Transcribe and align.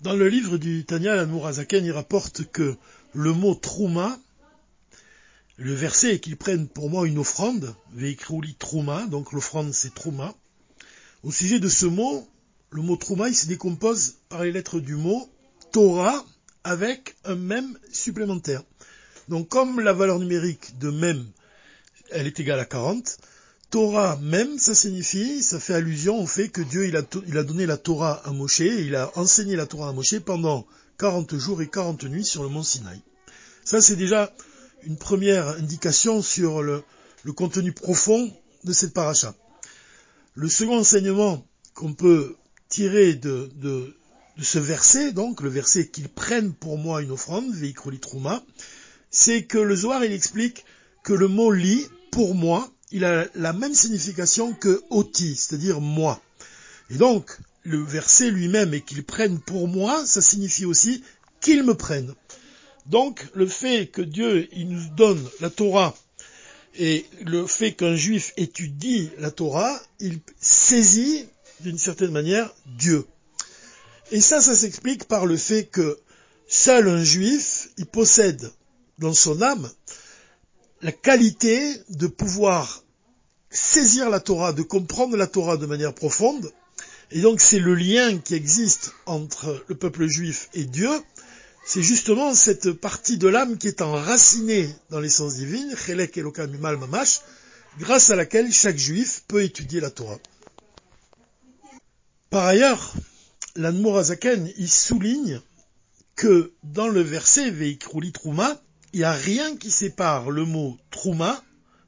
Dans 0.00 0.14
le 0.14 0.28
livre 0.28 0.58
du 0.58 0.84
Tanya, 0.84 1.16
l'Anmourazaken, 1.16 1.82
il 1.82 1.92
rapporte 1.92 2.44
que 2.52 2.76
le 3.14 3.32
mot 3.32 3.54
trouma, 3.54 4.18
le 5.56 5.72
verset 5.72 6.14
est 6.14 6.20
qu'ils 6.20 6.36
prennent 6.36 6.68
pour 6.68 6.90
moi 6.90 7.08
une 7.08 7.16
offrande, 7.16 7.74
veikrouli 7.94 8.56
trouma, 8.56 9.06
donc 9.06 9.32
l'offrande 9.32 9.72
c'est 9.72 9.94
trouma. 9.94 10.34
Au 11.22 11.32
sujet 11.32 11.60
de 11.60 11.68
ce 11.70 11.86
mot, 11.86 12.28
le 12.70 12.82
mot 12.82 12.96
trouma, 12.96 13.30
il 13.30 13.34
se 13.34 13.46
décompose 13.46 14.16
par 14.28 14.44
les 14.44 14.52
lettres 14.52 14.80
du 14.80 14.96
mot 14.96 15.30
Torah 15.72 16.26
avec 16.62 17.16
un 17.24 17.36
même 17.36 17.78
supplémentaire. 17.90 18.62
Donc 19.28 19.48
comme 19.48 19.80
la 19.80 19.94
valeur 19.94 20.18
numérique 20.18 20.78
de 20.78 20.90
même, 20.90 21.24
elle 22.10 22.26
est 22.26 22.38
égale 22.38 22.60
à 22.60 22.66
40, 22.66 23.16
Torah 23.70 24.16
même, 24.22 24.58
ça 24.58 24.74
signifie, 24.74 25.42
ça 25.42 25.58
fait 25.58 25.74
allusion 25.74 26.20
au 26.22 26.26
fait 26.26 26.48
que 26.48 26.62
Dieu 26.62 26.86
il 26.86 26.96
a, 26.96 27.42
donné 27.42 27.66
la 27.66 27.76
Torah 27.76 28.22
à 28.24 28.30
Moshe, 28.30 28.60
il 28.60 28.94
a 28.94 29.10
enseigné 29.18 29.56
la 29.56 29.66
Torah 29.66 29.88
à 29.88 29.92
Moshe 29.92 30.18
pendant 30.20 30.66
40 30.98 31.36
jours 31.36 31.60
et 31.62 31.68
40 31.68 32.04
nuits 32.04 32.24
sur 32.24 32.42
le 32.44 32.48
mont 32.48 32.62
Sinaï. 32.62 33.00
Ça 33.64 33.80
c'est 33.80 33.96
déjà 33.96 34.32
une 34.84 34.96
première 34.96 35.48
indication 35.48 36.22
sur 36.22 36.62
le, 36.62 36.84
contenu 37.34 37.72
profond 37.72 38.32
de 38.62 38.72
cette 38.72 38.94
paracha. 38.94 39.34
Le 40.34 40.48
second 40.48 40.78
enseignement 40.78 41.44
qu'on 41.74 41.92
peut 41.92 42.36
tirer 42.68 43.14
de, 43.14 43.50
ce 44.40 44.60
verset, 44.60 45.12
donc 45.12 45.40
le 45.40 45.48
verset 45.48 45.88
qu'ils 45.88 46.08
prennent 46.08 46.54
pour 46.54 46.78
moi 46.78 47.02
une 47.02 47.10
offrande, 47.10 47.52
Veikroli 47.52 47.98
Trouma, 47.98 48.44
c'est 49.10 49.44
que 49.44 49.58
le 49.58 49.74
Zohar 49.74 50.04
il 50.04 50.12
explique 50.12 50.64
que 51.02 51.12
le 51.12 51.26
mot 51.26 51.50
li, 51.50 51.84
pour 52.12 52.34
moi, 52.34 52.70
il 52.92 53.04
a 53.04 53.26
la 53.34 53.52
même 53.52 53.74
signification 53.74 54.52
que 54.52 54.82
oti, 54.90 55.36
c'est-à-dire 55.36 55.80
moi. 55.80 56.20
Et 56.90 56.96
donc, 56.96 57.36
le 57.64 57.82
verset 57.82 58.30
lui-même 58.30 58.74
et 58.74 58.80
qu'ils 58.80 59.04
prennent 59.04 59.40
pour 59.40 59.66
moi, 59.66 60.06
ça 60.06 60.22
signifie 60.22 60.64
aussi 60.64 61.02
qu'ils 61.40 61.64
me 61.64 61.74
prennent. 61.74 62.14
Donc, 62.86 63.26
le 63.34 63.46
fait 63.46 63.88
que 63.88 64.02
Dieu, 64.02 64.48
nous 64.56 64.88
donne 64.96 65.22
la 65.40 65.50
Torah 65.50 65.96
et 66.78 67.06
le 67.24 67.46
fait 67.46 67.72
qu'un 67.72 67.96
juif 67.96 68.32
étudie 68.36 69.10
la 69.18 69.30
Torah, 69.30 69.80
il 69.98 70.20
saisit 70.40 71.26
d'une 71.60 71.78
certaine 71.78 72.12
manière 72.12 72.54
Dieu. 72.66 73.06
Et 74.12 74.20
ça, 74.20 74.40
ça 74.40 74.54
s'explique 74.54 75.04
par 75.06 75.26
le 75.26 75.36
fait 75.36 75.64
que 75.64 75.98
seul 76.46 76.88
un 76.88 77.02
juif, 77.02 77.70
il 77.76 77.86
possède 77.86 78.52
dans 78.98 79.14
son 79.14 79.42
âme 79.42 79.68
la 80.82 80.92
qualité 80.92 81.74
de 81.88 82.06
pouvoir 82.06 82.84
saisir 83.56 84.10
la 84.10 84.20
Torah, 84.20 84.52
de 84.52 84.62
comprendre 84.62 85.16
la 85.16 85.26
Torah 85.26 85.56
de 85.56 85.66
manière 85.66 85.94
profonde. 85.94 86.52
Et 87.10 87.20
donc 87.20 87.40
c'est 87.40 87.58
le 87.58 87.74
lien 87.74 88.18
qui 88.18 88.34
existe 88.34 88.92
entre 89.06 89.64
le 89.68 89.74
peuple 89.74 90.06
juif 90.06 90.48
et 90.54 90.64
Dieu. 90.64 90.90
C'est 91.64 91.82
justement 91.82 92.34
cette 92.34 92.72
partie 92.72 93.18
de 93.18 93.28
l'âme 93.28 93.58
qui 93.58 93.68
est 93.68 93.82
enracinée 93.82 94.68
dans 94.90 95.00
l'essence 95.00 95.36
divine, 95.36 95.74
Chelek 95.76 96.16
Elokam 96.16 96.56
Mamash, 96.58 97.20
grâce 97.78 98.10
à 98.10 98.16
laquelle 98.16 98.52
chaque 98.52 98.78
juif 98.78 99.24
peut 99.26 99.42
étudier 99.42 99.80
la 99.80 99.90
Torah. 99.90 100.18
Par 102.30 102.46
ailleurs, 102.46 102.94
l'Anmour 103.56 103.98
Azaken, 103.98 104.52
il 104.58 104.70
souligne 104.70 105.40
que 106.14 106.52
dans 106.62 106.88
le 106.88 107.00
verset 107.00 107.50
Veikrouli 107.50 108.12
Trouma, 108.12 108.60
il 108.92 109.00
n'y 109.00 109.04
a 109.04 109.12
rien 109.12 109.56
qui 109.56 109.70
sépare 109.70 110.30
le 110.30 110.44
mot 110.44 110.78
Trouma 110.90 111.42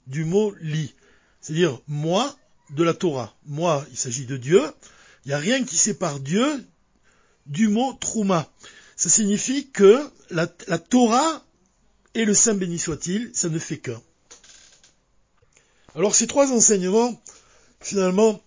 du 0.06 0.24
mot 0.24 0.54
li. 0.60 0.94
C'est-à-dire 1.40 1.80
moi 1.86 2.36
de 2.70 2.82
la 2.82 2.94
Torah. 2.94 3.34
Moi, 3.46 3.84
il 3.90 3.96
s'agit 3.96 4.26
de 4.26 4.36
Dieu. 4.36 4.62
Il 5.24 5.28
n'y 5.28 5.34
a 5.34 5.38
rien 5.38 5.64
qui 5.64 5.76
sépare 5.76 6.20
Dieu 6.20 6.64
du 7.46 7.68
mot 7.68 7.92
Trouma. 7.94 8.50
Ça 8.96 9.08
signifie 9.08 9.70
que 9.70 10.10
la, 10.30 10.46
Torah 10.46 11.44
et 12.14 12.24
le 12.24 12.34
Saint 12.34 12.54
béni 12.54 12.78
soit-il, 12.78 13.30
ça 13.32 13.48
ne 13.48 13.58
fait 13.58 13.78
qu'un. 13.78 14.00
Alors 15.94 16.14
ces 16.14 16.26
trois 16.26 16.52
enseignements, 16.52 17.20
finalement, 17.80 18.40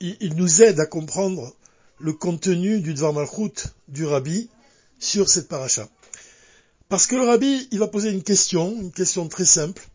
ils, 0.00 0.34
nous 0.34 0.62
aident 0.62 0.80
à 0.80 0.86
comprendre 0.86 1.54
le 1.98 2.12
contenu 2.12 2.80
du 2.80 2.94
Dvar 2.94 3.12
Malchut 3.12 3.68
du 3.88 4.06
Rabbi 4.06 4.48
sur 4.98 5.28
cette 5.28 5.48
paracha. 5.48 5.88
Parce 6.88 7.06
que 7.06 7.16
le 7.16 7.22
Rabbi, 7.22 7.68
il 7.70 7.78
va 7.78 7.88
poser 7.88 8.10
une 8.10 8.22
question, 8.22 8.80
une 8.80 8.92
question 8.92 9.28
très 9.28 9.44
simple, 9.44 9.86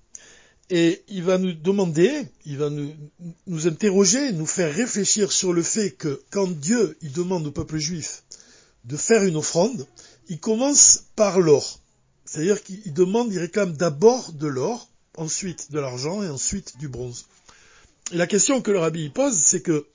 et 0.70 1.04
il 1.08 1.24
va 1.24 1.38
nous 1.38 1.54
demander, 1.54 2.28
il 2.46 2.58
va 2.58 2.70
nous, 2.70 3.68
interroger, 3.68 4.32
nous 4.32 4.46
faire 4.46 4.74
réfléchir 4.74 5.32
sur 5.32 5.54
le 5.54 5.62
fait 5.62 5.92
que 5.92 6.22
quand 6.32 6.50
Dieu, 6.50 6.98
il 7.02 7.12
demande 7.12 7.46
au 7.48 7.52
peuple 7.52 7.78
juif 7.78 8.24
de 8.86 8.98
faire 8.98 9.24
une 9.24 9.36
offrande, 9.36 9.86
il 10.28 10.40
commence 10.40 11.06
par 11.16 11.40
l'or. 11.40 11.80
C'est-à-dire 12.26 12.64
qu'il 12.64 12.94
demande, 12.94 13.32
il 13.32 13.40
réclame 13.40 13.74
d'abord 13.74 14.32
de 14.34 14.48
l'or, 14.48 14.90
ensuite 15.18 15.72
de 15.72 15.80
l'argent 15.80 16.24
et 16.24 16.30
ensuite 16.30 16.78
du 16.78 16.88
bronze. 16.88 17.28
La 18.12 18.28
question 18.28 18.62
que 18.62 18.72
le 18.72 18.80
rabbi 18.80 19.10
pose, 19.10 19.38
c'est 19.38 19.62
que, 19.62 19.86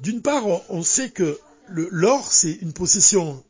d'une 0.00 0.22
part, 0.22 0.44
on 0.70 0.82
sait 0.82 1.10
que 1.10 1.38
l'or, 1.68 2.32
c'est 2.32 2.52
une 2.52 2.72
possession 2.72 3.42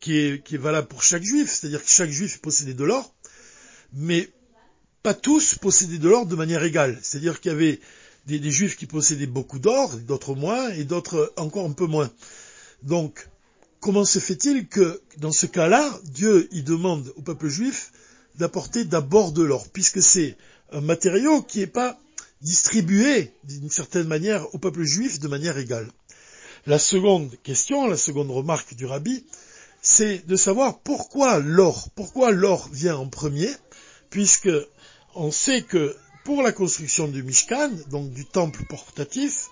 qui 0.00 0.16
est, 0.16 0.44
qui 0.44 0.54
est 0.54 0.58
valable 0.58 0.88
pour 0.88 1.02
chaque 1.02 1.22
juif, 1.22 1.50
c'est-à-dire 1.50 1.82
que 1.82 1.88
chaque 1.88 2.10
juif 2.10 2.40
possédait 2.40 2.74
de 2.74 2.84
l'or, 2.84 3.14
mais 3.92 4.30
pas 5.02 5.14
tous 5.14 5.56
possédaient 5.56 5.98
de 5.98 6.08
l'or 6.08 6.26
de 6.26 6.36
manière 6.36 6.62
égale. 6.62 6.98
C'est-à-dire 7.02 7.40
qu'il 7.40 7.52
y 7.52 7.54
avait 7.54 7.80
des, 8.26 8.50
juifs 8.50 8.76
qui 8.76 8.86
possédaient 8.86 9.26
beaucoup 9.26 9.58
d'or, 9.58 9.96
d'autres 9.96 10.34
moins, 10.34 10.70
et 10.70 10.84
d'autres 10.84 11.32
encore 11.36 11.66
un 11.66 11.72
peu 11.72 11.86
moins. 11.86 12.10
Donc, 12.82 13.28
comment 13.80 14.04
se 14.04 14.18
fait-il 14.18 14.68
que, 14.68 15.02
dans 15.18 15.32
ce 15.32 15.46
cas-là, 15.46 15.98
Dieu 16.04 16.48
y 16.52 16.62
demande 16.62 17.12
au 17.16 17.22
peuple 17.22 17.48
juif 17.48 17.92
d'apporter 18.36 18.84
d'abord 18.84 19.32
de 19.32 19.42
l'or, 19.42 19.68
puisque 19.72 20.02
c'est 20.02 20.36
un 20.72 20.80
matériau 20.80 21.42
qui 21.42 21.58
n'est 21.58 21.66
pas 21.66 21.98
distribué 22.40 23.32
d'une 23.44 23.70
certaine 23.70 24.06
manière 24.06 24.52
au 24.54 24.58
peuple 24.58 24.84
juif 24.84 25.20
de 25.20 25.28
manière 25.28 25.58
égale. 25.58 25.90
La 26.66 26.78
seconde 26.78 27.30
question, 27.42 27.88
la 27.88 27.96
seconde 27.96 28.30
remarque 28.30 28.74
du 28.74 28.86
rabbi, 28.86 29.24
c'est 29.80 30.26
de 30.26 30.36
savoir 30.36 30.78
pourquoi 30.78 31.40
l'or, 31.40 31.88
pourquoi 31.96 32.30
l'or 32.30 32.68
vient 32.72 32.96
en 32.96 33.08
premier, 33.08 33.50
puisque 34.12 34.50
on 35.14 35.32
sait 35.32 35.62
que 35.62 35.96
pour 36.24 36.42
la 36.42 36.52
construction 36.52 37.08
du 37.08 37.22
Mishkan, 37.22 37.70
donc 37.90 38.12
du 38.12 38.26
temple 38.26 38.62
portatif, 38.68 39.48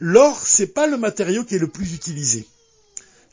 l'or, 0.00 0.40
c'est 0.44 0.68
pas 0.68 0.86
le 0.86 0.96
matériau 0.96 1.44
qui 1.44 1.54
est 1.54 1.60
le 1.60 1.68
plus 1.68 1.94
utilisé. 1.94 2.46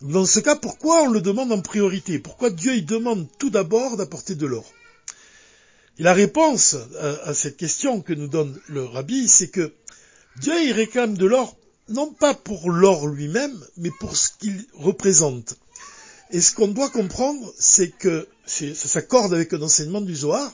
Dans 0.01 0.25
ce 0.25 0.41
cas, 0.41 0.57
pourquoi 0.57 1.03
on 1.03 1.07
le 1.09 1.21
demande 1.21 1.53
en 1.53 1.61
priorité? 1.61 2.19
Pourquoi 2.19 2.49
Dieu 2.49 2.75
il 2.75 2.85
demande 2.85 3.27
tout 3.39 3.49
d'abord 3.49 3.95
d'apporter 3.95 4.35
de 4.35 4.45
l'or? 4.45 4.65
La 5.99 6.13
réponse 6.13 6.75
à, 6.99 7.33
cette 7.33 7.57
question 7.57 8.01
que 8.01 8.13
nous 8.13 8.27
donne 8.27 8.59
le 8.67 8.83
rabbi, 8.83 9.29
c'est 9.29 9.49
que 9.49 9.71
Dieu 10.41 10.53
il 10.65 10.73
réclame 10.73 11.17
de 11.17 11.25
l'or 11.25 11.55
non 11.87 12.11
pas 12.11 12.33
pour 12.33 12.71
l'or 12.71 13.07
lui-même, 13.07 13.57
mais 13.77 13.91
pour 13.99 14.17
ce 14.17 14.29
qu'il 14.39 14.65
représente. 14.73 15.55
Et 16.33 16.39
ce 16.39 16.53
qu'on 16.53 16.69
doit 16.69 16.89
comprendre, 16.89 17.53
c'est 17.59 17.89
que 17.89 18.27
ça 18.45 18.87
s'accorde 18.87 19.33
avec 19.33 19.53
un 19.53 19.61
enseignement 19.61 20.01
du 20.01 20.15
Zohar, 20.15 20.51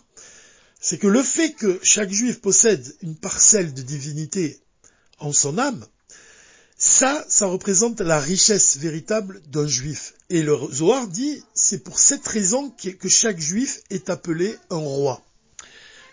c'est 0.80 0.98
que 0.98 1.08
le 1.08 1.22
fait 1.22 1.54
que 1.54 1.80
chaque 1.84 2.12
juif 2.12 2.42
possède 2.42 2.96
une 3.02 3.16
parcelle 3.16 3.74
de 3.74 3.82
divinité 3.82 4.60
en 5.20 5.32
son 5.32 5.58
âme, 5.58 5.86
ça, 6.78 7.26
ça 7.28 7.48
représente 7.48 8.02
la 8.02 8.20
richesse 8.20 8.78
véritable 8.78 9.42
d'un 9.50 9.68
juif. 9.68 10.14
Et 10.30 10.44
le 10.44 10.58
Zohar 10.72 11.08
dit, 11.08 11.44
c'est 11.54 11.84
pour 11.84 12.00
cette 12.00 12.28
raison 12.28 12.72
que 12.72 13.10
chaque 13.10 13.40
juif 13.40 13.80
est 13.90 14.10
appelé 14.10 14.56
un 14.70 14.78
roi. 14.78 15.24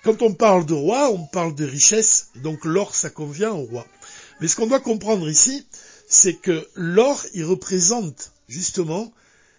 Quand 0.05 0.21
on 0.21 0.35
parle 0.35 0.67
de 0.67 0.75
roi, 0.75 1.11
on 1.11 1.27
parle 1.27 1.55
de 1.55 1.65
richesse, 1.65 2.29
donc 2.37 2.65
l'or, 2.67 2.95
ça 2.95 3.09
convient 3.09 3.53
au 3.53 3.65
roi. 3.65 3.87
Mais 4.41 4.49
ce 4.49 4.57
qu'on 4.57 4.67
doit 4.67 4.81
comprendre 4.81 5.29
ici, 5.29 5.67
c'est 6.09 6.35
que 6.35 6.67
l'or, 6.75 7.25
il 7.33 7.45
représente 7.45 8.33
justement 8.49 9.13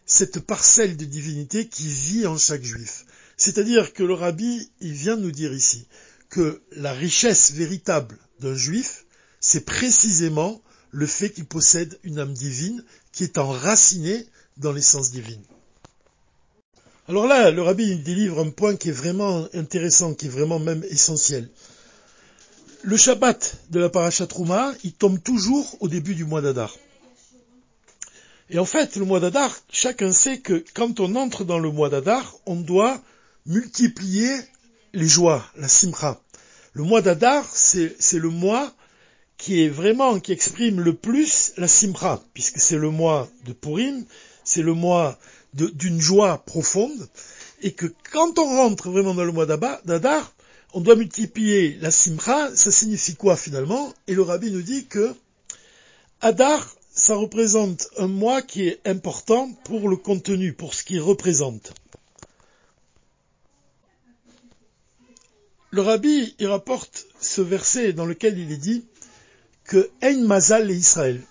cette 0.06 0.40
parcelle 0.40 0.98
de 0.98 1.06
divinité 1.06 1.68
qui 1.68 1.88
vit 1.88 2.28
en 2.28 2.38
chaque 2.38 2.63
juif. 2.63 3.06
C'est-à-dire 3.38 3.94
que 3.94 4.04
le 4.04 4.13
rabbi, 4.13 4.69
il 4.80 4.94
vient 4.94 5.18
nous 5.18 5.31
dire 5.31 5.54
ici 5.54 5.88
que 6.30 6.62
la 6.72 6.94
richesse 6.94 7.52
véritable 7.52 8.18
d'un 8.40 8.56
juif, 8.56 9.06
c'est 9.40 9.66
précisément 9.66 10.62
le 10.92 11.07
fait 11.07 11.30
qu'il 11.30 11.46
possède 11.46 12.00
une 12.04 12.19
âme 12.19 12.34
divine 12.34 12.84
qui 13.12 13.24
est 13.24 13.38
enracinée 13.38 14.25
dans 14.57 14.72
l'essence 14.72 15.12
divine. 15.12 15.44
Alors 17.08 17.28
là, 17.28 17.51
le 17.51 17.62
rabbi 17.62 17.98
délivre 17.98 18.40
un 18.40 18.50
point 18.50 18.75
qui 18.75 18.90
est 18.90 18.94
vraiment 18.94 19.48
intéressant, 19.54 20.13
qui 20.13 20.25
est 20.25 20.30
vraiment 20.30 20.60
même 20.60 20.84
essentiel. 20.90 21.50
Le 22.81 22.98
Shabbat 22.98 23.58
de 23.72 23.80
la 23.80 23.90
Parashat 23.90 24.28
Trouma, 24.28 24.74
il 24.84 24.94
tombe 24.94 25.22
toujours 25.22 25.75
au 25.80 25.88
début 25.88 26.16
du 26.16 26.25
mois 26.25 26.42
d'Adar. 26.42 26.75
Et 28.50 28.59
en 28.59 28.65
fait, 28.65 28.95
le 28.95 29.06
mois 29.06 29.19
d'Adar, 29.19 29.56
chacun 29.71 30.12
sait 30.12 30.39
que 30.39 30.63
quand 30.74 31.00
on 31.00 31.15
entre 31.15 31.44
dans 31.44 31.59
le 31.59 31.71
mois 31.71 31.89
d'Adar, 31.89 32.36
on 32.45 32.56
doit 32.56 33.01
multiplier 33.45 34.30
les 34.94 35.07
joies, 35.07 35.44
la 35.57 35.68
simcha. 35.68 36.21
Le 36.74 36.83
mois 36.83 37.01
d'Adar, 37.01 37.45
c'est 37.53 37.95
le 38.13 38.30
mois 38.30 38.71
qui 39.38 39.63
est 39.63 39.69
vraiment, 39.69 40.19
qui 40.19 40.31
exprime 40.31 40.80
le 40.80 40.94
plus 40.94 41.53
la 41.57 41.68
simcha, 41.68 42.21
puisque 42.33 42.59
c'est 42.59 42.77
le 42.77 42.89
mois 42.89 43.27
de 43.45 43.53
Purim, 43.53 44.06
c'est 44.44 44.62
le 44.62 44.74
mois 44.74 45.18
d'une 45.53 46.00
joie 46.00 46.38
profonde, 46.45 47.09
et 47.62 47.71
que 47.71 47.88
quand 48.12 48.38
on 48.39 48.45
rentre 48.45 48.89
vraiment 48.89 49.15
dans 49.15 49.24
le 49.24 49.31
mois 49.31 49.45
d'Adar, 49.45 50.33
on 50.74 50.81
doit 50.81 50.95
multiplier 50.95 51.77
la 51.81 51.91
simcha, 51.91 52.53
ça 52.56 52.71
signifie 52.71 53.15
quoi 53.15 53.38
finalement? 53.38 53.94
Et 54.07 54.13
le 54.13 54.21
rabbi 54.21 54.51
nous 54.51 54.62
dit 54.62 54.86
que 54.86 55.15
Adar, 56.21 56.75
ça 56.95 57.15
représente 57.15 57.89
un 57.97 58.07
mois 58.07 58.42
qui 58.42 58.68
est 58.68 58.80
important 58.88 59.51
pour 59.65 59.89
le 59.89 59.97
contenu, 59.97 60.53
pour 60.53 60.74
ce 60.74 60.83
qu'il 60.83 61.01
représente. 61.01 61.74
Le 65.71 65.81
rabbi, 65.81 66.33
il 66.39 66.47
rapporte 66.47 67.06
ce 67.19 67.42
verset 67.42 67.92
dans 67.92 68.06
lequel 68.06 68.39
il 68.39 68.50
est 68.51 68.57
dit 68.57 68.86
que 69.65 69.92
Ein 70.01 70.25
Mazal 70.25 70.71
et 70.71 70.75
Israël. 70.75 71.21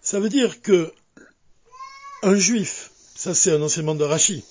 Ça 0.00 0.18
veut 0.18 0.28
dire 0.28 0.60
que 0.62 0.92
un 2.24 2.34
juif, 2.34 2.90
ça 3.14 3.34
c'est 3.34 3.52
un 3.52 3.62
enseignement 3.62 3.94
de 3.94 4.02
Rashi, 4.02 4.44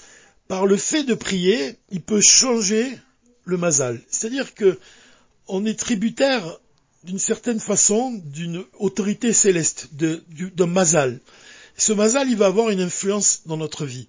par 0.48 0.66
le 0.66 0.78
fait 0.78 1.04
de 1.04 1.14
prier, 1.14 1.76
il 1.90 2.02
peut 2.02 2.22
changer 2.22 2.98
le 3.44 3.58
Mazal. 3.58 4.02
C'est-à-dire 4.10 4.56
que 4.56 4.80
on 5.48 5.66
est 5.66 5.78
tributaire 5.78 6.58
d'une 7.04 7.20
certaine 7.20 7.60
façon 7.60 8.12
d'une 8.26 8.64
autorité 8.80 9.34
céleste, 9.34 9.90
d'un 9.94 10.68
Mazal. 10.68 11.20
Ce 11.78 11.94
Mazal, 11.94 12.30
il 12.30 12.38
va 12.38 12.48
avoir 12.48 12.70
une 12.70 12.82
influence 12.82 13.42
dans 13.46 13.58
notre 13.58 13.86
vie. 13.86 14.08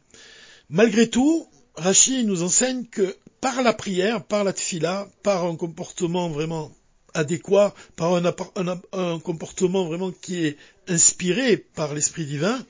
Malgré 0.69 1.09
tout, 1.09 1.47
Rashi 1.75 2.25
nous 2.25 2.43
enseigne 2.43 2.85
que 2.87 3.17
par 3.41 3.63
la 3.63 3.73
prière, 3.73 4.25
par 4.25 4.45
la 4.45 4.53
tfila, 4.53 5.09
par 5.23 5.45
un 5.45 5.57
comportement 5.57 6.29
vraiment 6.29 6.71
adéquat, 7.15 7.75
par 7.97 8.15
un, 8.15 9.19
comportement 9.21 9.85
vraiment 9.87 10.11
qui 10.11 10.47
est 10.47 10.57
inspiré 10.89 11.57
par 11.57 11.95
l'Esprit 11.95 12.25
divin, 12.25 12.65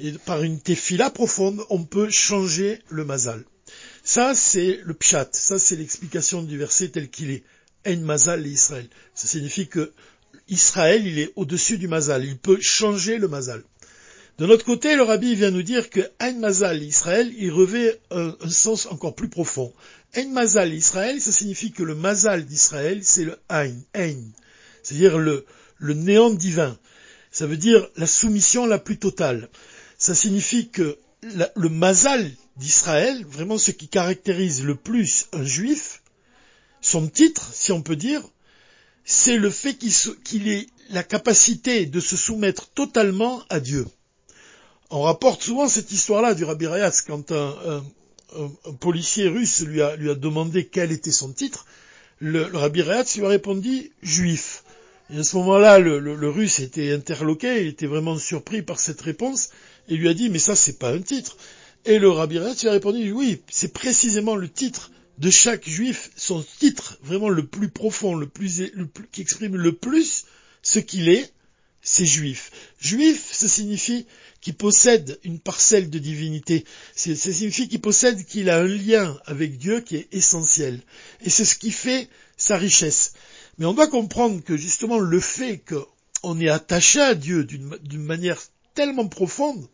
et 0.00 0.12
par 0.12 0.42
une 0.42 0.60
tefila 0.60 1.10
profonde, 1.10 1.60
on 1.70 1.84
peut 1.84 2.10
changer 2.10 2.80
le 2.88 3.04
mazal. 3.04 3.44
Ça, 4.02 4.34
c'est 4.34 4.80
le 4.82 4.94
pshat, 4.94 5.28
ça 5.32 5.58
c'est 5.58 5.76
l'explication 5.76 6.42
du 6.42 6.58
verset 6.58 6.88
tel 6.88 7.08
qu'il 7.08 7.30
est. 7.30 7.44
En 7.86 7.96
mazal 7.98 8.46
Israël. 8.46 8.88
Ça 9.14 9.26
signifie 9.26 9.68
que 9.68 9.92
Israël, 10.48 11.06
il 11.06 11.18
est 11.18 11.32
au-dessus 11.36 11.78
du 11.78 11.88
mazal, 11.88 12.24
il 12.24 12.36
peut 12.36 12.58
changer 12.60 13.18
le 13.18 13.28
mazal. 13.28 13.62
De 14.36 14.46
notre 14.46 14.64
côté, 14.64 14.96
le 14.96 15.02
rabbi 15.02 15.36
vient 15.36 15.52
nous 15.52 15.62
dire 15.62 15.90
que 15.90 16.00
Ein 16.18 16.40
Mazal 16.40 16.82
Israël, 16.82 17.32
il 17.38 17.52
revêt 17.52 18.00
un, 18.10 18.34
sens 18.48 18.86
encore 18.86 19.14
plus 19.14 19.28
profond. 19.28 19.72
Ein 20.16 20.32
Mazal 20.32 20.74
Israël, 20.74 21.20
ça 21.20 21.30
signifie 21.30 21.70
que 21.70 21.84
le 21.84 21.94
Mazal 21.94 22.44
d'Israël, 22.44 22.98
c'est 23.04 23.24
le 23.24 23.38
Ein, 23.48 23.74
Ein, 23.94 24.16
c'est-à-dire 24.82 25.18
le, 25.18 25.46
le 25.78 25.94
néant 25.94 26.30
divin. 26.30 26.76
Ça 27.30 27.46
veut 27.46 27.56
dire 27.56 27.88
la 27.96 28.08
soumission 28.08 28.66
la 28.66 28.80
plus 28.80 28.98
totale. 28.98 29.48
Ça 29.98 30.16
signifie 30.16 30.68
que 30.68 30.98
le 31.22 31.68
Mazal 31.68 32.28
d'Israël, 32.56 33.24
vraiment 33.26 33.56
ce 33.56 33.70
qui 33.70 33.86
caractérise 33.86 34.64
le 34.64 34.74
plus 34.74 35.26
un 35.32 35.44
juif, 35.44 36.02
son 36.84 37.08
titre, 37.08 37.50
si 37.54 37.72
on 37.72 37.80
peut 37.80 37.96
dire, 37.96 38.20
c'est 39.06 39.38
le 39.38 39.48
fait 39.48 39.74
qu'il 40.22 40.48
ait 40.48 40.66
la 40.90 41.02
capacité 41.02 41.86
de 41.86 41.98
se 41.98 42.14
soumettre 42.14 42.68
totalement 42.68 43.42
à 43.48 43.58
Dieu. 43.58 43.86
On 44.90 45.00
rapporte 45.00 45.42
souvent 45.42 45.66
cette 45.66 45.90
histoire-là 45.92 46.34
du 46.34 46.44
Rabbi 46.44 46.66
Rayatz 46.66 47.00
quand 47.00 47.32
un, 47.32 47.82
policier 48.80 49.28
russe 49.28 49.62
lui 49.62 49.80
a, 49.80 49.96
demandé 49.96 50.66
quel 50.66 50.92
était 50.92 51.10
son 51.10 51.32
titre. 51.32 51.64
Le, 52.18 52.44
Rabbi 52.52 52.82
Rayatz 52.82 53.16
lui 53.16 53.24
a 53.24 53.28
répondu 53.28 53.90
juif. 54.02 54.62
Et 55.10 55.18
à 55.18 55.24
ce 55.24 55.36
moment-là, 55.36 55.78
le, 55.78 56.28
russe 56.28 56.60
était 56.60 56.92
interloqué, 56.92 57.62
il 57.62 57.68
était 57.68 57.86
vraiment 57.86 58.18
surpris 58.18 58.60
par 58.60 58.78
cette 58.78 59.00
réponse, 59.00 59.48
et 59.88 59.96
lui 59.96 60.08
a 60.08 60.14
dit, 60.14 60.28
mais 60.28 60.38
ça, 60.38 60.54
c'est 60.54 60.78
pas 60.78 60.92
un 60.92 61.00
titre. 61.00 61.38
Et 61.86 61.98
le 61.98 62.10
Rabbi 62.10 62.38
Rayatz 62.38 62.60
lui 62.60 62.68
a 62.68 62.72
répondu, 62.72 63.10
oui, 63.12 63.40
c'est 63.48 63.72
précisément 63.72 64.36
le 64.36 64.50
titre 64.50 64.90
de 65.18 65.30
chaque 65.30 65.68
juif, 65.68 66.10
son 66.16 66.44
titre 66.58 66.98
vraiment 67.02 67.28
le 67.28 67.46
plus 67.46 67.68
profond, 67.68 68.14
le 68.14 68.28
plus, 68.28 68.60
le 68.74 68.88
qui 69.12 69.20
exprime 69.20 69.56
le 69.56 69.72
plus 69.72 70.24
ce 70.62 70.78
qu'il 70.78 71.08
est, 71.08 71.32
c'est 71.82 72.06
juif. 72.06 72.50
Juif, 72.80 73.30
ça 73.30 73.46
signifie 73.46 74.06
qui 74.40 74.52
possède 74.52 75.18
une 75.22 75.38
parcelle 75.38 75.90
de 75.90 75.98
divinité. 75.98 76.64
Ça 76.94 77.14
signifie 77.14 77.68
qu'il 77.68 77.80
possède, 77.80 78.24
qu'il 78.24 78.50
a 78.50 78.58
un 78.58 78.66
lien 78.66 79.18
avec 79.26 79.58
Dieu 79.58 79.80
qui 79.80 79.96
est 79.96 80.08
essentiel. 80.12 80.80
Et 81.22 81.30
c'est 81.30 81.44
ce 81.44 81.54
qui 81.54 81.70
fait 81.70 82.08
sa 82.36 82.56
richesse. 82.56 83.12
Mais 83.58 83.66
on 83.66 83.74
doit 83.74 83.86
comprendre 83.86 84.42
que 84.42 84.56
justement 84.56 84.98
le 84.98 85.20
fait 85.20 85.62
qu'on 85.64 86.40
est 86.40 86.48
attaché 86.48 87.00
à 87.00 87.14
Dieu 87.14 87.44
d'une 87.44 88.02
manière 88.02 88.40
tellement 88.74 89.06
profonde, 89.06 89.68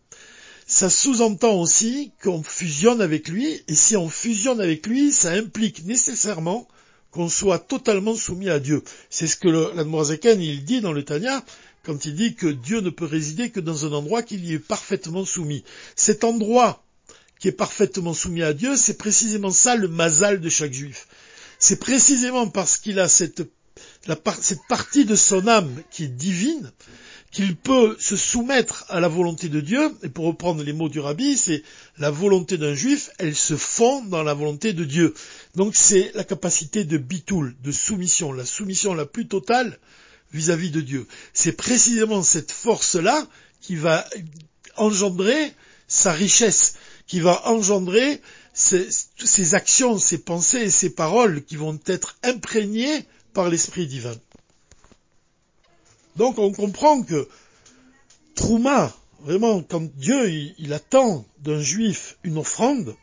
ça 0.71 0.89
sous-entend 0.89 1.61
aussi 1.61 2.13
qu'on 2.23 2.45
fusionne 2.45 3.01
avec 3.01 3.29
lui, 3.29 3.61
et 3.67 3.75
si 3.75 3.97
on 3.97 4.09
fusionne 4.09 4.61
avec 4.61 4.87
lui, 4.87 5.11
ça 5.11 5.33
implique 5.33 5.85
nécessairement 5.85 6.69
qu'on 7.11 7.29
soit 7.29 7.59
totalement 7.59 8.15
soumis 8.15 8.51
à 8.51 8.61
Dieu. 8.61 8.85
C'est 9.11 9.27
ce 9.27 9.35
que 9.35 9.49
l'Admorazaken 9.49 10.41
il 10.41 10.65
dit 10.65 10.81
dans 10.81 10.93
le 10.93 11.05
Tanya, 11.05 11.45
quand 11.83 12.05
il 12.05 12.15
dit 12.15 12.37
que 12.37 12.47
Dieu 12.47 12.83
ne 12.83 12.91
peut 12.91 13.05
résider 13.05 13.51
que 13.51 13.59
dans 13.59 13.85
un 13.85 13.93
endroit 13.93 14.23
qui 14.23 14.37
y 14.37 14.53
est 14.53 14.61
parfaitement 14.61 15.25
soumis. 15.25 15.65
Cet 15.97 16.23
endroit 16.23 16.85
qui 17.41 17.49
est 17.49 17.53
parfaitement 17.53 18.15
soumis 18.15 18.45
à 18.45 18.53
Dieu, 18.53 18.77
c'est 18.77 18.97
précisément 18.97 19.51
ça 19.51 19.75
le 19.75 19.89
mazal 19.89 20.41
de 20.41 20.49
chaque 20.49 20.73
juif. 20.73 21.09
C'est 21.59 21.81
précisément 21.81 22.47
parce 22.47 22.77
qu'il 22.77 23.01
a 23.01 23.09
cette 23.09 23.43
partie 24.69 25.05
de 25.05 25.17
son 25.17 25.49
âme 25.49 25.83
qui 25.91 26.05
est 26.05 26.09
divine, 26.17 26.71
qu'il 27.31 27.57
peut 27.57 27.97
se 28.01 28.17
soumettre 28.17 28.85
à 28.89 28.99
la 28.99 29.09
volonté 29.09 29.49
de 29.49 29.61
Dieu, 29.61 29.95
et 30.03 30.09
pour 30.09 30.25
reprendre 30.25 30.65
les 30.65 30.73
mots 30.73 30.89
du 30.89 30.99
rabbi, 30.99 31.37
c'est 31.37 31.63
la 31.99 32.11
volonté 32.11 32.59
d'un 32.59 32.75
juif, 32.75 33.11
elle 33.19 33.37
se 33.37 33.57
fond 33.57 34.05
dans 34.05 34.23
la 34.23 34.35
volonté 34.35 34.73
de 34.73 34.85
Dieu. 34.85 35.15
Donc 35.55 35.77
c'est 35.77 36.11
la 36.15 36.25
capacité 36.25 36.85
de 36.85 36.99
bitoul, 36.99 37.55
de 37.63 37.73
soumission, 37.73 38.33
la 38.33 38.45
soumission 38.45 38.95
la 38.95 39.07
plus 39.07 39.29
totale 39.29 39.79
vis-à-vis 40.33 40.71
de 40.71 40.81
Dieu. 40.81 41.07
C'est 41.33 41.53
précisément 41.53 42.23
cette 42.23 42.53
force-là 42.53 43.27
qui 43.61 43.77
va 43.77 44.05
engendrer 44.77 45.53
sa 45.87 46.13
richesse, 46.13 46.75
qui 47.07 47.21
va 47.21 47.49
engendrer 47.49 48.21
ses, 48.53 49.55
actions, 49.55 49.99
ses 49.99 50.19
pensées 50.19 50.63
et 50.63 50.71
ses 50.71 50.91
paroles 50.91 51.45
qui 51.45 51.57
vont 51.57 51.79
être 51.87 52.17
imprégnées 52.23 53.05
par 53.33 53.49
l'Esprit 53.49 53.87
divin. 53.87 54.15
Donc 56.21 56.39
on 56.39 56.53
comprend 56.53 57.01
que 57.01 57.27
Trouma, 58.35 58.95
vraiment, 59.25 59.63
quand 59.63 59.91
Dieu 59.97 60.31
il 60.59 60.75
attend 60.75 61.25
d'un 61.39 61.63
juif 61.63 62.19
une 62.25 62.37
offrande, 62.37 62.95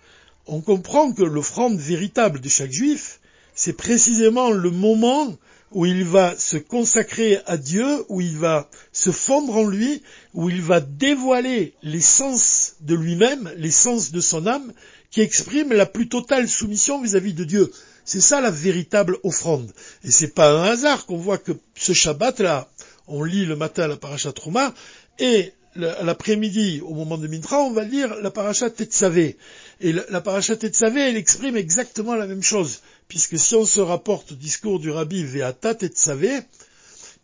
on 0.46 0.62
comprend 0.62 1.12
que 1.12 1.24
l'offrande 1.24 1.80
véritable 1.80 2.42
de 2.42 2.48
chaque 2.48 2.72
juif, 2.72 3.20
c'est 3.56 3.74
précisément 3.74 4.52
le 4.52 4.70
moment 4.70 5.36
où 5.72 5.88
il 5.88 6.04
va 6.04 6.38
se 6.38 6.58
consacrer 6.58 7.40
à 7.48 7.58
Dieu, 7.58 8.06
où 8.08 8.22
il 8.22 8.38
va 8.38 8.70
se 8.92 9.10
fondre 9.10 9.56
en 9.58 9.66
lui, 9.66 10.04
où 10.36 10.52
il 10.52 10.62
va 10.62 10.80
dévoiler 10.80 11.74
l'essence 11.82 12.76
de 12.82 12.94
lui-même, 12.94 13.52
l'essence 13.58 14.12
de 14.12 14.22
son 14.22 14.46
âme, 14.46 14.72
qui 15.10 15.22
exprime 15.22 15.74
la 15.74 15.88
plus 15.88 16.08
totale 16.08 16.48
soumission 16.48 17.02
vis-à-vis 17.02 17.34
de 17.34 17.46
Dieu. 17.46 17.72
C'est 18.08 18.22
ça 18.22 18.40
la 18.40 18.52
véritable 18.52 19.18
offrande. 19.24 19.74
Et 20.06 20.12
c'est 20.12 20.34
pas 20.34 20.52
un 20.52 20.64
hasard 20.64 21.06
qu'on 21.06 21.18
voit 21.18 21.38
que 21.38 21.52
ce 21.76 21.92
Shabbat-là, 21.92 22.70
on 23.08 23.24
lit 23.24 23.46
le 23.46 23.56
matin 23.56 23.88
la 23.88 23.98
paracha 23.98 24.32
Trouma, 24.32 24.74
et 25.20 25.54
l'après-midi, 25.76 26.82
au 26.84 26.94
moment 26.94 27.18
de 27.18 27.28
Mintra, 27.28 27.60
on 27.60 27.72
va 27.72 27.84
lire 27.84 28.16
la 28.22 28.32
paracha 28.32 28.70
Tetzavé. 28.70 29.38
Et 29.80 29.94
la 29.94 30.22
paracha 30.22 30.56
elle 30.62 31.18
exprime 31.18 31.56
exactement 31.56 32.16
la 32.16 32.26
même 32.26 32.42
chose 32.42 32.82
puisque 33.08 33.40
si 33.40 33.56
on 33.56 33.66
se 33.66 33.80
rapporte 33.80 34.34
au 34.34 34.36
discours 34.36 34.80
du 34.80 34.92
rabbi 34.92 35.24
Veata 35.24 35.76
Tetzavé, 35.76 36.40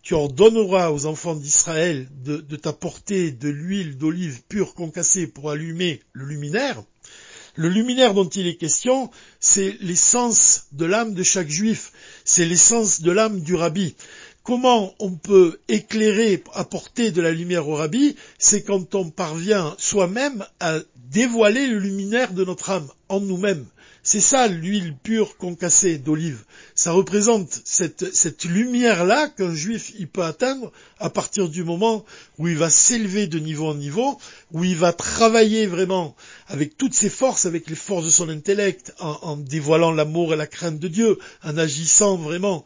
tu 0.01 0.13
ordonneras 0.13 0.91
aux 0.91 1.05
enfants 1.05 1.35
d'Israël 1.35 2.07
de, 2.23 2.55
t'apporter 2.55 3.31
de 3.31 3.49
l'huile 3.49 3.97
d'olive 3.97 4.41
pure 4.47 4.73
concassée 4.73 5.27
pour 5.27 5.49
allumer 5.49 6.01
le 6.11 6.25
luminaire. 6.25 6.83
Le 7.55 7.69
luminaire 7.69 8.13
dont 8.13 8.27
il 8.27 8.47
est 8.47 8.55
question, 8.55 9.11
c'est 9.39 9.77
l'essence 9.79 10.65
de 10.71 10.85
l'âme 10.85 11.13
de 11.13 11.23
chaque 11.23 11.49
juif, 11.49 11.91
c'est 12.25 12.45
l'essence 12.45 13.01
de 13.01 13.11
l'âme 13.11 13.41
du 13.41 13.55
rabbi. 13.55 13.95
Comment 14.43 14.93
on 14.99 15.11
peut 15.11 15.59
éclairer, 15.69 16.43
apporter 16.53 17.11
de 17.11 17.21
la 17.21 17.31
lumière 17.31 17.69
au 17.69 17.75
rabbi 17.75 18.17
C'est 18.37 18.63
quand 18.63 18.93
on 18.93 19.09
parvient 19.09 19.73
soi-même 19.77 20.45
à 20.59 20.79
dévoiler 21.11 21.65
le 21.67 21.79
luminaire 21.79 22.33
de 22.33 22.43
notre 22.43 22.69
âme 22.69 22.89
en 23.09 23.19
nous-mêmes. 23.19 23.65
C'est 24.05 24.19
ça 24.19 24.49
l'huile 24.49 24.93
pure 25.01 25.37
concassée 25.37 25.97
d'olive. 25.97 26.43
Ça 26.75 26.91
représente 26.91 27.61
cette, 27.63 28.13
cette 28.13 28.43
lumière-là 28.43 29.29
qu'un 29.29 29.55
juif 29.55 29.93
il 29.97 30.09
peut 30.09 30.23
atteindre 30.23 30.73
à 30.99 31.09
partir 31.09 31.47
du 31.47 31.63
moment 31.63 32.03
où 32.37 32.49
il 32.49 32.57
va 32.57 32.69
s'élever 32.69 33.27
de 33.27 33.39
niveau 33.39 33.67
en 33.67 33.75
niveau, 33.75 34.19
où 34.51 34.65
il 34.65 34.75
va 34.75 34.91
travailler 34.91 35.67
vraiment 35.67 36.17
avec 36.47 36.77
toutes 36.77 36.93
ses 36.93 37.09
forces, 37.09 37.45
avec 37.45 37.69
les 37.69 37.77
forces 37.77 38.03
de 38.03 38.09
son 38.09 38.27
intellect, 38.27 38.93
en, 38.99 39.37
dévoilant 39.37 39.93
l'amour 39.93 40.33
et 40.33 40.37
la 40.37 40.47
crainte 40.47 40.79
de 40.79 40.89
Dieu, 40.89 41.17
en 41.41 41.57
agissant 41.57 42.17
vraiment 42.17 42.65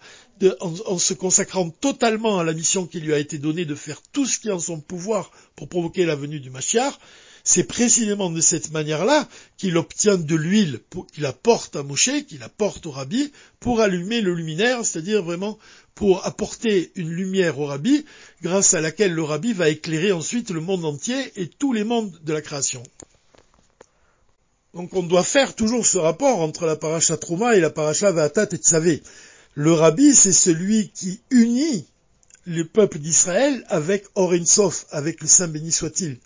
en, 0.60 0.98
se 0.98 1.13
consacrant 1.13 1.70
totalement 1.70 2.39
à 2.39 2.44
la 2.44 2.53
mission 2.53 2.88
qui 2.88 3.00
lui 3.00 3.13
a 3.13 3.20
été 3.20 3.38
donnée 3.38 3.65
de 3.65 3.75
faire 3.75 4.01
tout 4.12 4.25
ce 4.25 4.39
qui 4.39 4.50
est 4.50 4.51
en 4.51 4.60
son 4.60 4.79
pouvoir 4.79 5.32
pour 5.56 5.70
provoquer 5.70 6.06
la 6.06 6.15
venue 6.15 6.39
du 6.39 6.50
Mashiach, 6.50 6.98
c'est 7.47 7.63
précisément 7.63 8.29
de 8.29 8.41
cette 8.41 8.71
manière-là 8.71 9.25
qu'il 9.55 9.77
obtient 9.77 10.17
de 10.17 10.35
l'huile, 10.35 10.81
qu'il 11.13 11.25
apporte 11.25 11.77
à 11.77 11.83
Moshe, 11.83 12.25
qu'il 12.27 12.43
apporte 12.43 12.85
au 12.85 12.91
rabbi, 12.91 13.31
pour 13.61 13.79
allumer 13.79 14.19
le 14.19 14.33
luminaire, 14.33 14.83
c'est-à-dire 14.83 15.23
vraiment 15.23 15.57
pour 15.95 16.25
apporter 16.25 16.91
une 16.95 17.09
lumière 17.09 17.57
au 17.57 17.65
rabbi, 17.65 18.03
grâce 18.41 18.73
à 18.73 18.81
laquelle 18.81 19.13
le 19.13 19.23
rabbi 19.23 19.53
va 19.53 19.69
éclairer 19.69 20.11
ensuite 20.11 20.49
le 20.49 20.59
monde 20.59 20.83
entier 20.83 21.31
et 21.37 21.47
tous 21.47 21.71
les 21.71 21.85
mondes 21.85 22.19
de 22.21 22.33
la 22.33 22.41
création. 22.41 22.83
Donc 24.73 24.93
on 24.93 25.03
doit 25.03 25.23
faire 25.23 25.55
toujours 25.55 25.85
ce 25.85 25.97
rapport 25.97 26.41
entre 26.41 26.65
la 26.65 26.75
paracha 26.75 27.15
Trouma 27.15 27.55
et 27.55 27.61
la 27.61 27.69
paracha 27.69 28.11
Vatat 28.11 28.49
et 28.51 28.57
Tzavé. 28.57 29.01
Le 29.53 29.71
rabbi, 29.71 30.13
c'est 30.13 30.33
celui 30.33 30.89
qui 30.89 31.21
unit 31.29 31.85
le 32.45 32.65
peuple 32.65 32.99
d'Israël 32.99 33.65
avec 33.69 34.05
Sof, 34.43 34.85
avec 34.91 35.21
le 35.21 35.27
Saint 35.27 35.47
béni 35.47 35.71
soit-il. 35.71 36.17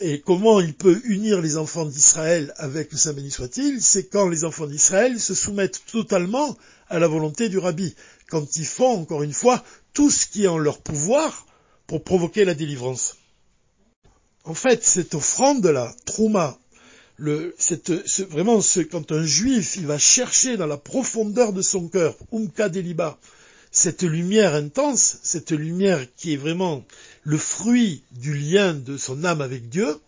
Et 0.00 0.20
comment 0.20 0.60
il 0.60 0.74
peut 0.74 1.00
unir 1.04 1.40
les 1.40 1.56
enfants 1.56 1.84
d'Israël 1.84 2.52
avec 2.56 2.90
le 2.92 2.98
Saint 2.98 3.12
béni 3.12 3.30
soit-il 3.30 3.82
C'est 3.82 4.06
quand 4.06 4.28
les 4.28 4.44
enfants 4.44 4.66
d'Israël 4.66 5.20
se 5.20 5.34
soumettent 5.34 5.82
totalement 5.90 6.56
à 6.88 6.98
la 6.98 7.08
volonté 7.08 7.48
du 7.48 7.58
rabbi, 7.58 7.94
quand 8.28 8.56
ils 8.56 8.66
font, 8.66 9.00
encore 9.00 9.22
une 9.22 9.32
fois, 9.32 9.62
tout 9.92 10.10
ce 10.10 10.26
qui 10.26 10.44
est 10.44 10.48
en 10.48 10.58
leur 10.58 10.78
pouvoir 10.80 11.46
pour 11.86 12.02
provoquer 12.02 12.44
la 12.44 12.54
délivrance. 12.54 13.16
En 14.44 14.54
fait, 14.54 14.82
cette 14.82 15.14
offrande-là, 15.14 15.94
Trouma, 16.04 16.58
le, 17.16 17.54
vraiment, 18.30 18.60
quand 18.90 19.12
un 19.12 19.24
juif, 19.24 19.76
il 19.76 19.86
va 19.86 19.98
chercher 19.98 20.56
dans 20.56 20.66
la 20.66 20.78
profondeur 20.78 21.52
de 21.52 21.62
son 21.62 21.88
cœur, 21.88 22.16
Umka 22.32 22.68
Deliba, 22.68 23.18
cette 23.72 24.02
lumière 24.02 24.54
intense, 24.54 25.16
cette 25.22 25.50
lumière 25.50 26.06
qui 26.16 26.34
est 26.34 26.36
vraiment 26.36 26.84
le 27.22 27.38
fruit 27.38 28.02
du 28.12 28.34
lien 28.34 28.74
de 28.74 28.98
son 28.98 29.24
âme 29.24 29.40
avec 29.40 29.70
Dieu, 29.70 29.98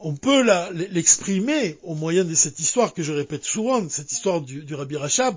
on 0.00 0.16
peut 0.16 0.44
l'exprimer 0.90 1.78
au 1.84 1.94
moyen 1.94 2.24
de 2.24 2.34
cette 2.34 2.58
histoire 2.58 2.92
que 2.92 3.02
je 3.02 3.12
répète 3.12 3.44
souvent, 3.44 3.88
cette 3.88 4.12
histoire 4.12 4.40
du, 4.40 4.74
Rabbi 4.74 4.96
Rachab, 4.96 5.36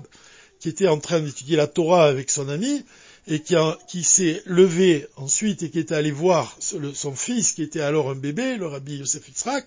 qui 0.58 0.68
était 0.68 0.88
en 0.88 0.98
train 0.98 1.20
d'étudier 1.20 1.56
la 1.56 1.68
Torah 1.68 2.06
avec 2.06 2.28
son 2.28 2.48
ami, 2.48 2.84
et 3.28 3.40
qui, 3.40 4.02
s'est 4.02 4.42
levé 4.44 5.06
ensuite 5.16 5.62
et 5.62 5.70
qui 5.70 5.78
était 5.78 5.94
allé 5.94 6.10
voir 6.10 6.56
son 6.60 7.14
fils, 7.14 7.52
qui 7.52 7.62
était 7.62 7.80
alors 7.80 8.10
un 8.10 8.16
bébé, 8.16 8.56
le 8.56 8.66
Rabbi 8.66 8.96
Yosef 8.96 9.28
Yitzhak, 9.28 9.66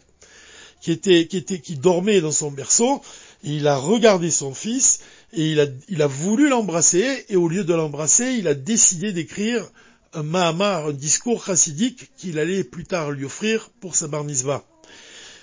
qui 0.82 1.00
qui 1.00 1.76
dormait 1.78 2.20
dans 2.20 2.32
son 2.32 2.52
berceau, 2.52 3.02
et 3.46 3.52
il 3.56 3.68
a 3.68 3.78
regardé 3.78 4.30
son 4.30 4.54
fils, 4.54 5.00
et 5.34 5.52
il 5.52 5.60
a, 5.60 5.66
il 5.90 6.02
a 6.02 6.08
voulu 6.08 6.48
l'embrasser, 6.48 7.26
et 7.30 7.36
au 7.36 7.48
lieu 7.48 7.64
de 7.64 7.74
l'embrasser, 7.74 8.36
il 8.38 8.48
a 8.48 8.54
décidé 8.54 9.12
d'écrire 9.12 9.70
un 10.14 10.24
Mahamar, 10.24 10.88
un 10.88 10.94
discours 10.94 11.46
chassidique 11.46 12.12
qu'il 12.18 12.40
allait 12.40 12.64
plus 12.64 12.86
tard 12.86 13.12
lui 13.12 13.26
offrir 13.26 13.70
pour 13.80 13.96
sa 13.96 14.08
bar. 14.08 14.26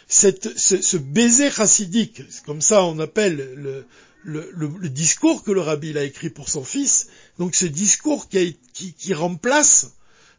Cette, 0.07 0.59
ce, 0.59 0.97
baiser 0.97 1.51
chassidique, 1.51 2.23
comme 2.45 2.61
ça 2.61 2.85
on 2.85 2.99
appelle 2.99 3.55
le, 3.57 3.85
le, 4.23 4.51
le, 4.57 4.89
discours 4.89 5.45
que 5.45 5.53
le 5.53 5.61
rabbi 5.61 5.97
a 5.97 6.03
écrit 6.03 6.31
pour 6.31 6.49
son 6.49 6.65
fils, 6.65 7.09
donc 7.39 7.55
ce 7.55 7.67
discours 7.67 8.29
qui, 8.29 8.57
qui, 8.73 8.93
qui 8.93 9.15
remplace 9.15 9.93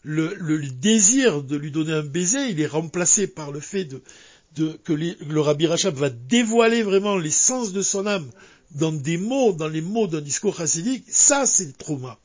le, 0.04 0.36
le, 0.36 0.60
désir 0.60 1.44
de 1.44 1.56
lui 1.56 1.72
donner 1.72 1.94
un 1.94 2.04
baiser, 2.04 2.50
il 2.50 2.60
est 2.60 2.68
remplacé 2.68 3.28
par 3.28 3.52
le 3.52 3.60
fait 3.60 3.86
de, 3.86 4.02
que 4.84 4.94
le 4.94 5.40
Rabbi 5.40 5.68
Rachab 5.68 5.96
va 5.96 6.10
dévoiler 6.10 6.84
vraiment 6.84 7.18
l'essence 7.18 7.72
de 7.72 7.82
son 7.82 8.06
âme 8.06 8.30
dans 8.76 8.92
des 8.92 9.18
mots, 9.18 9.54
dans 9.54 9.68
les 9.68 9.82
mots 9.82 10.08
d'un 10.08 10.22
discours 10.22 10.58
chassidique, 10.58 11.06
ça 11.08 11.46
c'est 11.46 11.66
le 11.66 11.74
trauma. 11.74 12.18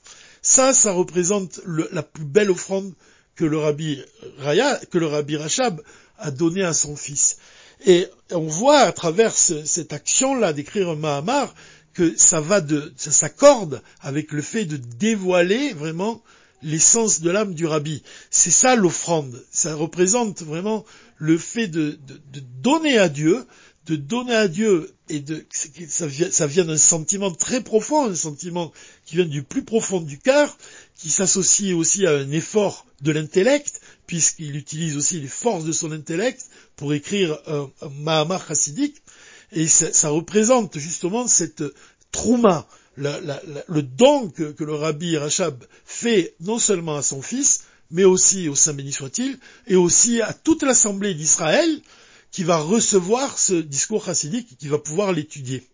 Ça, 0.42 0.72
ça 0.72 0.92
représente 0.92 1.60
la 1.66 2.02
plus 2.02 2.24
belle 2.24 2.50
offrande 2.50 2.92
que 3.34 3.44
le 3.44 3.58
Rabbi 3.58 4.00
Raya, 4.38 4.80
que 4.90 4.98
le 4.98 5.06
Rabbi 5.06 5.36
Rachab 5.36 5.82
a 6.18 6.30
donné 6.30 6.62
à 6.62 6.72
son 6.72 6.96
fils. 6.96 7.38
Et 7.84 8.06
on 8.30 8.46
voit 8.46 8.80
à 8.80 8.92
travers 8.92 9.34
cette 9.34 9.92
action-là 9.92 10.52
d'écrire 10.52 10.88
un 10.88 10.96
Mahamar 10.96 11.52
que 11.94 12.16
ça 12.16 12.40
va 12.40 12.60
de, 12.60 12.92
ça 12.96 13.10
s'accorde 13.10 13.82
avec 14.00 14.32
le 14.32 14.42
fait 14.42 14.66
de 14.66 14.76
dévoiler 14.76 15.72
vraiment 15.72 16.22
l'essence 16.62 17.20
de 17.20 17.30
l'âme 17.30 17.54
du 17.54 17.66
rabbi. 17.66 18.02
C'est 18.30 18.50
ça 18.50 18.76
l'offrande. 18.76 19.42
Ça 19.50 19.74
représente 19.74 20.42
vraiment 20.42 20.84
le 21.16 21.38
fait 21.38 21.68
de, 21.68 21.98
donner 22.62 22.98
à 22.98 23.08
Dieu, 23.08 23.44
de 23.86 23.96
donner 23.96 24.34
à 24.34 24.48
Dieu, 24.48 24.92
et 25.08 25.20
de, 25.20 25.44
ça 25.88 26.06
vient, 26.06 26.30
ça 26.30 26.46
vient 26.46 26.64
d'un 26.64 26.76
sentiment 26.76 27.30
très 27.30 27.62
profond, 27.62 28.10
un 28.10 28.14
sentiment 28.14 28.72
qui 29.04 29.16
vient 29.16 29.24
du 29.24 29.42
plus 29.44 29.62
profond 29.62 30.00
du 30.00 30.18
cœur, 30.18 30.58
qui 30.96 31.08
s'associe 31.08 31.74
aussi 31.74 32.04
à 32.06 32.12
un 32.12 32.30
effort 32.32 32.84
de 33.02 33.12
l'intellect, 33.12 33.80
puisqu'il 34.06 34.56
utilise 34.56 34.96
aussi 34.96 35.20
les 35.20 35.28
forces 35.28 35.64
de 35.64 35.72
son 35.72 35.92
intellect 35.92 36.46
pour 36.74 36.92
écrire 36.94 37.38
un, 37.46 37.70
un 37.80 38.38
chassidique, 38.38 38.96
et 39.52 39.68
ça, 39.68 39.92
ça 39.92 40.08
représente 40.08 40.78
justement 40.78 41.28
cette 41.28 41.62
trouma, 42.10 42.66
le 42.96 43.82
don 43.82 44.30
que, 44.30 44.54
le 44.58 44.74
rabbi 44.74 45.16
Rachab 45.16 45.62
fait 45.84 46.34
non 46.40 46.58
seulement 46.58 46.96
à 46.96 47.02
son 47.02 47.22
fils, 47.22 47.62
mais 47.92 48.04
aussi 48.04 48.48
au 48.48 48.56
Saint 48.56 48.72
béni 48.72 48.92
soit-il, 48.92 49.38
et 49.68 49.76
aussi 49.76 50.20
à 50.20 50.32
toute 50.32 50.64
l'assemblée 50.64 51.14
d'Israël 51.14 51.80
qui 52.36 52.44
va 52.44 52.58
recevoir 52.58 53.38
ce 53.38 53.54
discours 53.54 54.04
chassidique 54.04 54.52
et 54.52 54.56
qui 54.56 54.68
va 54.68 54.76
pouvoir 54.76 55.10
l'étudier. 55.10 55.66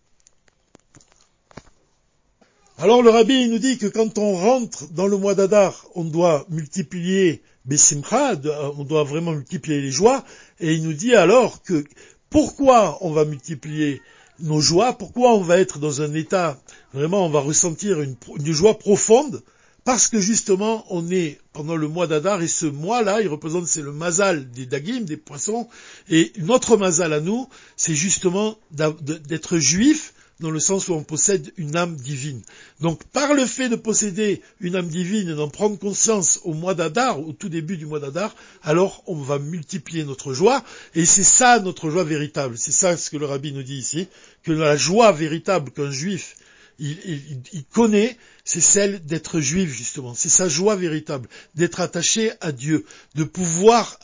Alors 2.78 3.02
le 3.02 3.11
rabbi 3.11 3.49
nous 3.49 3.59
dit 3.59 3.78
que 3.78 3.88
quand 3.88 4.16
on 4.16 4.37
rentre 4.37 4.87
dans 4.92 5.09
le 5.09 5.16
mois 5.16 5.35
d'Adar, 5.35 5.88
on 5.97 6.04
doit 6.04 6.47
multiplier 6.50 7.42
Bessimcha, 7.64 8.35
on 8.78 8.85
doit 8.85 9.02
vraiment 9.02 9.33
multiplier 9.33 9.81
les 9.81 9.90
joies, 9.90 10.25
et 10.61 10.73
il 10.75 10.85
nous 10.85 10.92
dit 10.92 11.16
alors 11.16 11.64
que 11.64 11.83
pourquoi 12.31 12.97
on 13.00 13.11
va 13.11 13.25
multiplier 13.25 14.00
nos 14.38 14.61
joies, 14.61 14.92
pourquoi 14.92 15.35
on 15.35 15.42
va 15.42 15.59
être 15.59 15.81
dans 15.81 16.00
un 16.00 16.14
état, 16.14 16.61
vraiment 16.95 17.26
on 17.26 17.31
va 17.31 17.40
ressentir 17.40 18.00
une, 18.00 18.14
joie 18.52 18.78
profonde, 18.78 19.42
parce 19.85 20.09
que 20.09 20.19
justement 20.19 20.85
on 20.91 21.11
est 21.11 21.41
pendant 21.53 21.77
le 21.77 21.89
mois 21.89 22.07
d'Adar 22.07 22.43
et 22.43 22.49
ce 22.49 22.67
mois-là, 22.67 23.21
il 23.21 23.29
représente, 23.29 23.67
c'est 23.67 23.83
le 23.83 23.93
mazal 23.93 24.51
des 24.51 24.67
dagim, 24.67 25.01
des 25.01 25.17
poissons, 25.17 25.69
et 26.09 26.33
notre 26.39 26.77
mazal 26.77 27.12
à 27.12 27.21
nous, 27.21 27.49
c'est 27.77 27.95
justement 27.95 28.59
d'être 28.71 29.59
juif, 29.59 30.15
dans 30.41 30.51
le 30.51 30.61
sens 30.61 30.89
où 30.89 30.95
on 30.95 31.05
possède 31.05 31.53
une 31.57 31.77
âme 31.77 31.95
divine. 31.95 32.43
Donc 32.81 33.05
par 33.05 33.33
le 33.33 33.47
fait 33.47 33.69
de 33.69 33.77
posséder 33.77 34.43
une 34.61 34.77
âme 34.77 34.89
divine 34.89 35.29
et 35.29 35.35
d'en 35.35 35.49
prendre 35.49 35.79
conscience 35.79 36.41
au 36.43 36.53
mois 36.53 36.75
d'Adar, 36.75 37.21
au 37.21 37.33
tout 37.33 37.49
début 37.49 37.77
du 37.77 37.87
mois 37.87 38.01
d'Adar, 38.01 38.35
alors 38.62 39.05
on 39.07 39.17
va 39.17 39.39
multiplier 39.39 40.05
notre 40.05 40.33
joie, 40.33 40.65
et 40.95 41.05
c'est 41.05 41.23
ça 41.23 41.61
notre 41.61 41.91
joie 41.91 42.05
véritable. 42.05 42.59
C'est 42.59 42.73
ça 42.73 42.97
ce 42.97 43.11
que 43.11 43.17
le 43.17 43.27
rabbi 43.27 43.53
nous 43.53 43.62
dit 43.62 43.77
ici, 43.77 44.09
que 44.43 44.53
la 44.53 44.77
joie 44.77 45.12
véritable 45.12 45.71
qu'un 45.71 45.91
juif 45.91 46.37
il, 46.79 47.64
connaît, 47.73 48.17
c'est 48.45 48.61
celle 48.61 49.05
d'être 49.05 49.41
juif 49.41 49.71
justement. 49.71 50.14
C'est 50.14 50.29
sa 50.29 50.49
joie 50.49 50.76
véritable, 50.76 51.29
d'être 51.55 51.81
attaché 51.81 52.33
à 52.41 52.52
Dieu, 52.52 52.85
de 53.14 53.25
pouvoir 53.25 53.99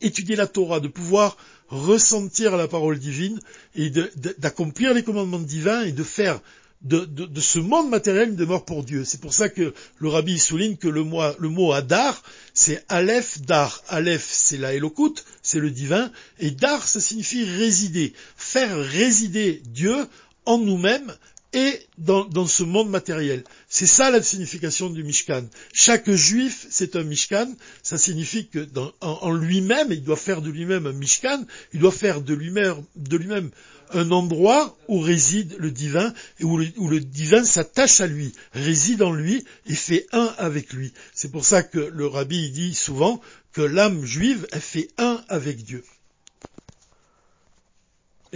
étudier 0.00 0.36
la 0.36 0.46
Torah, 0.46 0.80
de 0.80 0.88
pouvoir 0.88 1.36
ressentir 1.68 2.56
la 2.56 2.68
parole 2.68 2.98
divine 2.98 3.40
et 3.74 3.90
d'accomplir 4.38 4.94
les 4.94 5.02
commandements 5.02 5.38
divins 5.38 5.82
et 5.82 5.92
de 5.92 6.02
faire 6.02 6.40
de, 6.82 7.40
ce 7.40 7.58
monde 7.58 7.88
matériel 7.88 8.30
une 8.30 8.36
demeure 8.36 8.64
pour 8.64 8.84
Dieu. 8.84 9.04
C'est 9.04 9.20
pour 9.20 9.32
ça 9.32 9.48
que 9.48 9.74
le 9.98 10.08
rabbi 10.08 10.38
souligne 10.38 10.76
que 10.76 10.88
le, 10.88 11.02
mot, 11.02 11.72
Adar, 11.72 12.22
c'est 12.54 12.84
Aleph 12.88 13.40
Dar. 13.42 13.82
Aleph, 13.88 14.26
c'est 14.30 14.58
la 14.58 14.74
Elokut, 14.74 15.14
c'est 15.42 15.58
le 15.58 15.70
divin, 15.70 16.12
et 16.38 16.50
Dar, 16.50 16.86
ça 16.86 17.00
signifie 17.00 17.44
résider, 17.44 18.12
faire 18.36 18.78
résider 18.78 19.62
Dieu 19.66 19.96
en 20.44 20.58
nous-mêmes 20.58 21.12
et 21.52 21.80
dans, 21.98 22.46
ce 22.46 22.62
monde 22.62 22.90
matériel. 22.90 23.44
C'est 23.68 23.86
ça 23.86 24.10
la 24.10 24.22
signification 24.22 24.90
du 24.90 25.02
Mishkan. 25.02 25.44
Chaque 25.72 26.10
juif, 26.10 26.66
c'est 26.70 26.96
un 26.96 27.02
Mishkan. 27.02 27.48
Ça 27.82 27.98
signifie 27.98 28.48
que 28.48 28.66
en, 29.00 29.32
lui-même, 29.32 29.88
il 29.90 30.02
doit 30.02 30.16
faire 30.16 30.42
de 30.42 30.50
lui-même 30.50 30.86
un 30.86 30.92
Mishkan. 30.92 31.44
Il 31.72 31.80
doit 31.80 31.92
faire 31.92 32.20
de 32.20 32.34
lui-même, 32.34 33.50
un 33.90 34.10
endroit 34.10 34.76
où 34.88 35.00
réside 35.00 35.56
le 35.58 35.70
divin 35.70 36.12
et 36.40 36.44
où 36.44 36.58
le, 36.58 36.66
où 36.76 36.88
le 36.88 37.00
divin 37.00 37.44
s'attache 37.44 38.00
à 38.00 38.06
lui, 38.06 38.32
réside 38.52 39.02
en 39.02 39.12
lui 39.12 39.44
et 39.66 39.74
fait 39.74 40.06
un 40.12 40.34
avec 40.38 40.72
lui. 40.72 40.92
C'est 41.14 41.30
pour 41.30 41.44
ça 41.44 41.62
que 41.62 41.78
le 41.78 42.06
rabbi 42.06 42.50
dit 42.50 42.74
souvent 42.74 43.20
que 43.52 43.62
l'âme 43.62 44.04
juive, 44.04 44.46
elle 44.52 44.60
fait 44.60 44.88
un 44.98 45.24
avec 45.28 45.64
Dieu. 45.64 45.84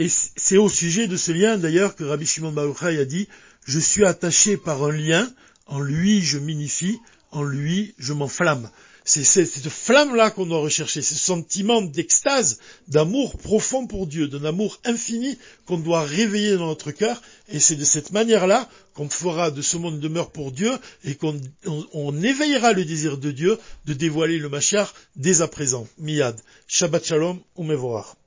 Et 0.01 0.09
c'est 0.09 0.57
au 0.57 0.71
sujet 0.71 1.09
de 1.09 1.17
ce 1.19 1.31
lien 1.31 1.59
d'ailleurs 1.59 1.95
que 1.95 2.05
Rabbi 2.05 2.25
Shimon 2.25 2.53
Baruchai 2.53 2.99
a 2.99 3.05
dit 3.05 3.29
Je 3.67 3.79
suis 3.79 4.07
attaché 4.07 4.57
par 4.57 4.83
un 4.83 4.93
lien, 4.93 5.31
en 5.67 5.79
lui 5.79 6.23
je 6.23 6.39
m'unifie, 6.39 6.99
en 7.33 7.43
lui 7.43 7.95
je 7.99 8.15
m'enflamme. 8.15 8.71
C'est 9.05 9.25
cette 9.25 9.69
flamme-là 9.69 10.31
qu'on 10.31 10.47
doit 10.47 10.61
rechercher, 10.61 11.03
ce 11.03 11.15
sentiment 11.15 11.83
d'extase, 11.83 12.61
d'amour 12.89 13.37
profond 13.37 13.87
pour 13.87 14.07
Dieu, 14.07 14.27
d'un 14.27 14.47
amour 14.47 14.81
infini 14.85 15.37
qu'on 15.67 15.77
doit 15.77 16.03
réveiller 16.03 16.57
dans 16.57 16.69
notre 16.69 16.93
cœur. 16.93 17.21
Et 17.51 17.61
c'est 17.61 17.77
de 17.77 17.85
cette 17.85 18.11
manière-là 18.11 18.71
qu'on 18.95 19.11
fera 19.11 19.51
de 19.51 19.61
ce 19.61 19.77
monde 19.77 20.01
demeure 20.01 20.31
pour 20.31 20.51
Dieu 20.51 20.73
et 21.05 21.15
qu'on 21.15 21.39
on, 21.93 22.23
éveillera 22.23 22.73
le 22.73 22.87
désir 22.87 23.19
de 23.19 23.33
Dieu 23.33 23.59
de 23.85 23.93
dévoiler 23.93 24.39
le 24.39 24.49
Mashiach 24.49 24.95
dès 25.17 25.43
à 25.43 25.49
présent. 25.49 25.87
Miyad. 25.99 26.41
Shabbat 26.69 27.05
Shalom 27.05 27.41
ou 27.57 27.65
Mevorach. 27.65 28.20